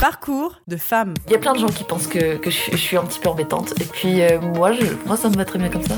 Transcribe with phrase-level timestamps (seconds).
[0.00, 1.12] Parcours de femme.
[1.26, 3.20] Il y a plein de gens qui pensent que, que je, je suis un petit
[3.20, 3.74] peu embêtante.
[3.78, 5.94] Et puis euh, moi, je, moi, ça me va très bien comme ça.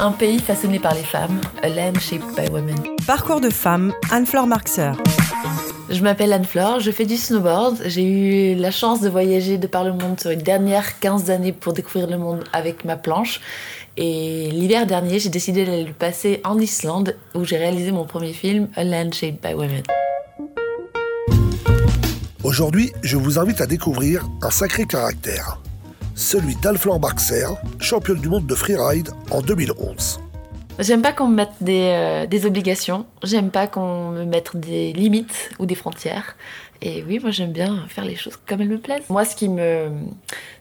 [0.00, 1.38] Un pays façonné par les femmes.
[1.62, 2.74] A land shaped by women.
[3.06, 4.92] Parcours de femme, Anne-Flore Marxer.
[5.90, 7.82] Je m'appelle Anne-Flore, je fais du snowboard.
[7.84, 11.52] J'ai eu la chance de voyager de par le monde sur les dernières 15 années
[11.52, 13.42] pour découvrir le monde avec ma planche.
[13.98, 18.32] Et l'hiver dernier, j'ai décidé d'aller le passer en Islande où j'ai réalisé mon premier
[18.32, 19.82] film, A Land Shaped by Women.
[22.46, 25.58] Aujourd'hui, je vous invite à découvrir un sacré caractère,
[26.14, 27.48] celui d'Anne-Flore Marxer,
[27.80, 30.20] championne du monde de freeride en 2011.
[30.78, 34.92] J'aime pas qu'on me mette des, euh, des obligations, j'aime pas qu'on me mette des
[34.92, 36.36] limites ou des frontières.
[36.82, 39.10] Et oui, moi j'aime bien faire les choses comme elles me plaisent.
[39.10, 39.90] Moi, ce qui me,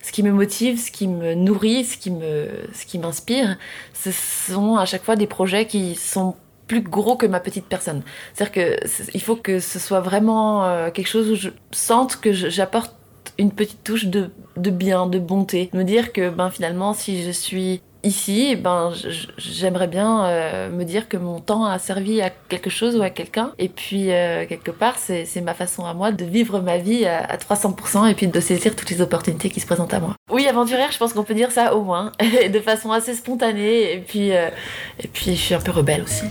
[0.02, 3.58] ce qui me motive, ce qui me nourrit, ce qui me, ce qui m'inspire,
[3.94, 6.34] ce sont à chaque fois des projets qui sont
[6.68, 8.02] plus gros que ma petite personne.
[8.34, 8.80] C'est-à-dire que
[9.14, 12.94] il faut que ce soit vraiment euh, quelque chose où je sente que j'apporte
[13.38, 15.70] une petite touche de, de bien, de bonté.
[15.74, 20.70] Me dire que ben finalement, si je suis ici, ben je- je- j'aimerais bien euh,
[20.70, 23.52] me dire que mon temps a servi à quelque chose ou à quelqu'un.
[23.58, 27.26] Et puis euh, quelque part, c'est ma façon à moi de vivre ma vie à,
[27.26, 30.14] à 300% et puis de saisir toutes les opportunités qui se présentent à moi.
[30.32, 32.12] Oui, aventurière, je pense qu'on peut dire ça au moins,
[32.54, 33.94] de façon assez spontanée.
[33.94, 36.24] Et puis et puis je suis un peu rebelle aussi.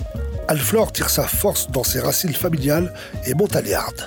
[0.49, 2.93] Anne-Flore tire sa force dans ses racines familiales
[3.27, 4.05] et montagnardes.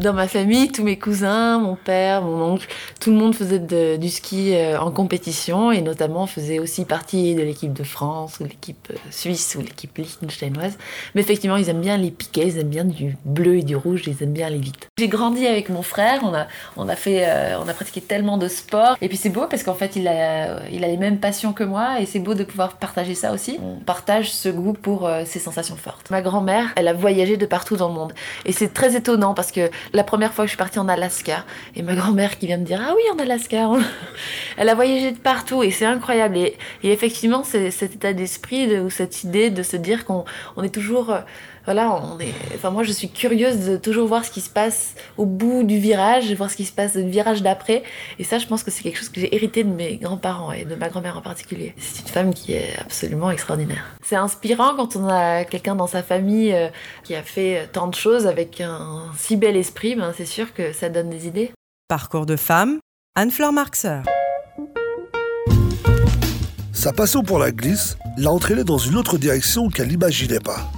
[0.00, 2.66] Dans ma famille, tous mes cousins, mon père, mon oncle,
[2.98, 3.58] tout le monde faisait
[3.98, 8.44] du ski euh, en compétition et notamment faisait aussi partie de l'équipe de France ou
[8.44, 10.78] l'équipe euh, suisse ou l'équipe liechtensteinoise.
[11.14, 14.04] Mais effectivement, ils aiment bien les piquets, ils aiment bien du bleu et du rouge,
[14.06, 14.88] ils aiment bien aller vite.
[14.98, 16.46] J'ai grandi avec mon frère, on a,
[16.78, 19.62] on a fait, euh, on a pratiqué tellement de sport et puis c'est beau parce
[19.62, 22.44] qu'en fait il a, il a les mêmes passions que moi et c'est beau de
[22.44, 23.58] pouvoir partager ça aussi.
[23.62, 26.10] On partage ce goût pour euh, ces sensations fortes.
[26.10, 28.14] Ma grand-mère, elle a voyagé de partout dans le monde
[28.46, 31.44] et c'est très étonnant parce que la première fois que je suis partie en Alaska,
[31.76, 33.68] et ma grand-mère qui vient me dire Ah oui, en Alaska
[34.56, 36.36] Elle a voyagé de partout et c'est incroyable.
[36.36, 40.24] Et, effectivement, c'est cet état d'esprit de- ou cette idée de se dire qu'on
[40.56, 41.14] on est toujours.
[41.62, 42.34] Euh, voilà, on est.
[42.54, 45.78] Enfin, moi, je suis curieuse de toujours voir ce qui se passe au bout du
[45.78, 47.82] virage, voir ce qui se passe du virage d'après.
[48.18, 50.64] Et ça, je pense que c'est quelque chose que j'ai hérité de mes grands-parents et
[50.64, 51.74] de ma grand-mère en particulier.
[51.78, 53.84] C'est une femme qui est absolument extraordinaire.
[54.02, 56.68] C'est inspirant quand on a quelqu'un dans sa famille euh,
[57.04, 59.94] qui a fait tant de choses avec un si bel esprit.
[59.94, 61.52] Ben, c'est sûr que ça donne des idées.
[61.88, 62.78] Parcours de femme,
[63.14, 64.00] Anne-Flore Marxer.
[66.82, 70.68] Sa passion pour la glisse l'a entraînée dans une autre direction qu'elle n'imaginait pas,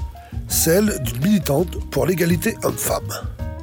[0.48, 3.08] celle d'une militante pour l'égalité homme-femme.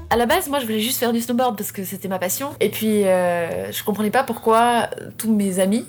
[0.10, 2.50] À la base, moi, je voulais juste faire du snowboard parce que c'était ma passion.
[2.60, 5.86] Et puis, euh, je comprenais pas pourquoi tous mes amis,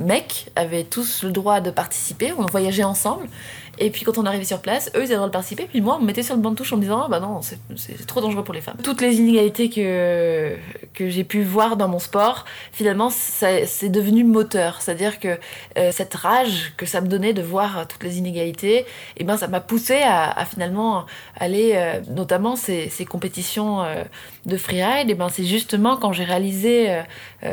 [0.00, 2.32] mecs, avaient tous le droit de participer.
[2.36, 3.28] On voyageait ensemble.
[3.78, 5.66] Et puis, quand on arrivait sur place, eux, ils avaient le droit de participer.
[5.66, 7.20] Puis moi, on me mettait sur le banc de touche en me disant, ah bah
[7.20, 8.76] non, c'est trop dangereux pour les femmes.
[8.82, 10.56] Toutes les inégalités que,
[10.94, 14.80] que j'ai pu voir dans mon sport, finalement, c'est devenu moteur.
[14.80, 15.38] C'est-à-dire que
[15.76, 18.86] euh, cette rage que ça me donnait de voir toutes les inégalités,
[19.18, 21.04] et ben, ça m'a poussé à, finalement
[21.38, 24.04] aller, euh, notamment ces, ces compétitions euh,
[24.46, 27.02] de freeride, et ben c'est justement quand j'ai réalisé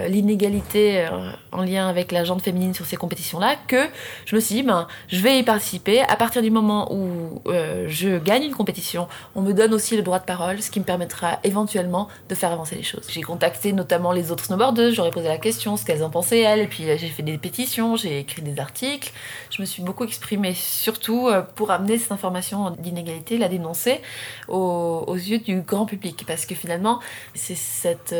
[0.07, 1.07] l'inégalité
[1.51, 3.87] en lien avec la jante féminine sur ces compétitions-là que
[4.25, 6.01] je me suis dit, ben, je vais y participer.
[6.01, 10.01] À partir du moment où euh, je gagne une compétition, on me donne aussi le
[10.01, 13.05] droit de parole, ce qui me permettra éventuellement de faire avancer les choses.
[13.09, 16.61] J'ai contacté notamment les autres snowboardeuses, j'aurais posé la question, ce qu'elles en pensaient elles,
[16.61, 19.11] et puis euh, j'ai fait des pétitions, j'ai écrit des articles,
[19.51, 24.01] je me suis beaucoup exprimée, surtout euh, pour amener cette information d'inégalité, la dénoncer
[24.47, 26.99] aux, yeux du grand public, parce que finalement,
[27.35, 28.15] c'est cette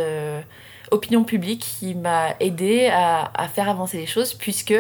[0.91, 4.73] opinion publique qui m'a aidé à, à faire avancer les choses, puisque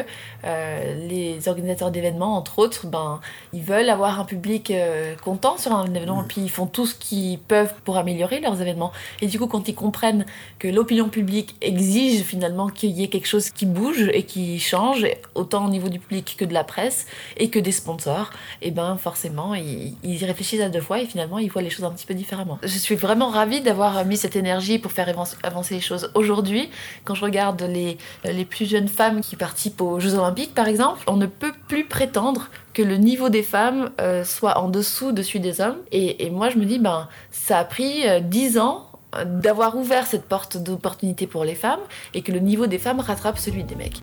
[0.45, 3.19] euh, les organisateurs d'événements, entre autres, ben,
[3.53, 6.85] ils veulent avoir un public euh, content sur un événement, et puis ils font tout
[6.85, 8.91] ce qu'ils peuvent pour améliorer leurs événements.
[9.21, 10.25] Et du coup, quand ils comprennent
[10.59, 15.05] que l'opinion publique exige finalement qu'il y ait quelque chose qui bouge et qui change,
[15.35, 17.05] autant au niveau du public que de la presse
[17.37, 18.31] et que des sponsors,
[18.61, 21.69] et ben forcément, ils, ils y réfléchissent à deux fois et finalement, ils voient les
[21.69, 22.59] choses un petit peu différemment.
[22.63, 26.69] Je suis vraiment ravie d'avoir mis cette énergie pour faire avan- avancer les choses aujourd'hui.
[27.03, 31.01] Quand je regarde les, les plus jeunes femmes qui participent aux Jeux Olympiques, par exemple,
[31.07, 35.21] on ne peut plus prétendre que le niveau des femmes euh, soit en dessous de
[35.21, 35.77] celui des hommes.
[35.91, 40.07] Et, moi, je me dis, ben, ça a pris euh, 10 ans euh, d'avoir ouvert
[40.07, 41.79] cette porte d'opportunité pour les femmes
[42.13, 44.01] et que le niveau des femmes rattrape celui des mecs.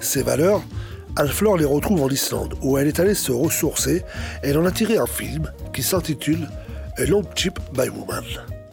[0.00, 0.62] Ses valeurs,
[1.16, 4.02] Anne-Flore les retrouve en Islande, où elle est allée se ressourcer
[4.42, 6.48] et elle en a tiré un film qui s'intitule
[6.96, 8.24] A Long Chip by Woman.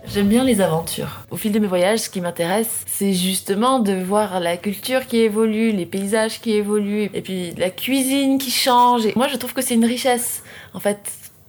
[0.09, 1.25] J'aime bien les aventures.
[1.31, 5.17] Au fil de mes voyages, ce qui m'intéresse, c'est justement de voir la culture qui
[5.17, 9.03] évolue, les paysages qui évoluent, et puis la cuisine qui change.
[9.15, 10.43] Moi, je trouve que c'est une richesse.
[10.73, 10.99] En fait,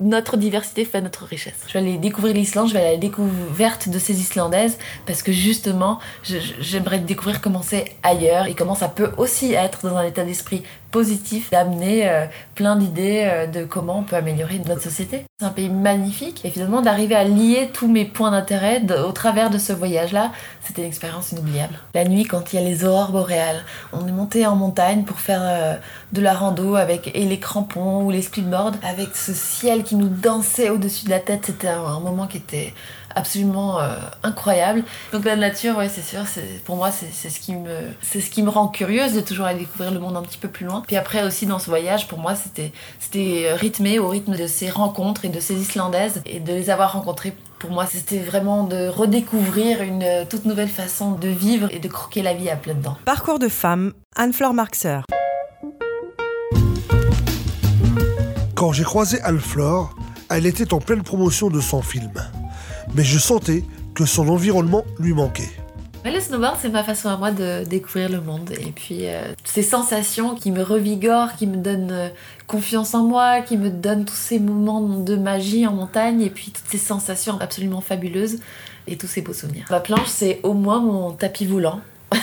[0.01, 1.55] notre diversité fait notre richesse.
[1.69, 5.23] Je vais aller découvrir l'Islande, je vais aller à la découverte de ces Islandaises parce
[5.23, 10.05] que justement, j'aimerais découvrir comment c'est ailleurs et comment ça peut aussi être dans un
[10.05, 15.25] état d'esprit positif d'amener euh, plein d'idées euh, de comment on peut améliorer notre société.
[15.39, 19.51] C'est un pays magnifique et finalement d'arriver à lier tous mes points d'intérêt au travers
[19.51, 20.33] de ce voyage-là,
[20.63, 21.75] c'était une expérience inoubliable.
[21.95, 25.19] La nuit, quand il y a les aurores boréales, on est monté en montagne pour
[25.19, 25.75] faire euh,
[26.13, 30.09] de la rando avec et les crampons ou les splitboards, avec ce ciel qui nous
[30.09, 31.47] dansait au-dessus de la tête.
[31.47, 32.75] C'était un, moment qui était
[33.15, 34.85] absolument euh, incroyable.
[35.13, 37.71] Donc la nature, ouais, c'est sûr, c'est, pour moi, c'est, ce qui me,
[38.03, 40.49] c'est ce qui me rend curieuse de toujours aller découvrir le monde un petit peu
[40.49, 40.83] plus loin.
[40.87, 44.71] Puis après aussi dans ce voyage, pour moi, c'était, c'était rythmé au rythme de ces
[44.71, 48.87] rencontres et de ces Islandaises et de les avoir rencontrées pour moi, c'était vraiment de
[48.87, 52.97] redécouvrir une toute nouvelle façon de vivre et de croquer la vie à plein dedans.
[53.05, 55.01] Parcours de femme, Anne-Fleur Marxer.
[58.55, 59.91] Quand j'ai croisé Anne-Fleur,
[60.31, 62.13] elle était en pleine promotion de son film.
[62.95, 63.65] Mais je sentais
[63.95, 65.51] que son environnement lui manquait.
[66.05, 68.51] le snowboard, c'est ma façon à moi de découvrir le monde.
[68.53, 72.09] Et puis, euh, ces sensations qui me revigorent, qui me donnent euh,
[72.47, 76.51] confiance en moi, qui me donnent tous ces moments de magie en montagne, et puis
[76.51, 78.39] toutes ces sensations absolument fabuleuses,
[78.87, 79.67] et tous ces beaux souvenirs.
[79.71, 81.81] Ma planche, c'est au moins mon tapis volant.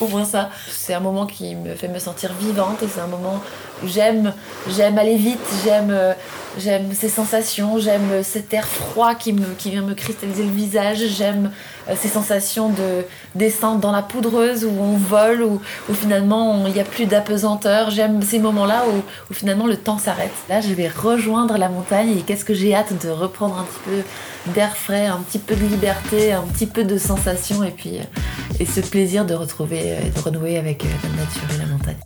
[0.00, 0.50] au moins ça.
[0.68, 3.42] C'est un moment qui me fait me sentir vivante et c'est un moment
[3.82, 4.32] où j'aime,
[4.68, 6.12] j'aime aller vite, j'aime, euh,
[6.58, 11.50] j'aime ces sensations, j'aime cet air froid qui, vient me cristalliser le visage, j'aime
[11.88, 13.04] euh, ces sensations de
[13.34, 15.60] descente dans la poudreuse où on vole, où,
[15.94, 17.90] finalement il n'y a plus d'apesanteur.
[17.90, 20.32] J'aime ces moments-là où, où, finalement le temps s'arrête.
[20.48, 23.80] Là, je vais rejoindre la montagne et qu'est-ce que j'ai hâte de reprendre un petit
[23.84, 27.98] peu d'air frais, un petit peu de liberté, un petit peu de sensation et puis
[27.98, 31.96] euh, et ce plaisir de retrouver et de renouer avec la nature et la montagne.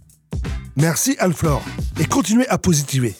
[0.76, 1.62] Merci Alflore
[1.98, 3.14] et continuez à positiver.